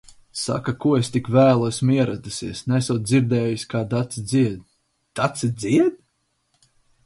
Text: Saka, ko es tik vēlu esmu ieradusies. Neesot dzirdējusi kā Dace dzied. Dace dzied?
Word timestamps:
Saka, 0.43 0.71
ko 0.85 0.93
es 0.99 1.11
tik 1.15 1.29
vēlu 1.35 1.67
esmu 1.73 1.93
ieradusies. 1.97 2.63
Neesot 2.73 3.05
dzirdējusi 3.11 3.69
kā 3.75 3.85
Dace 3.95 4.27
dzied. 4.33 4.59
Dace 5.23 5.55
dzied? 5.63 6.05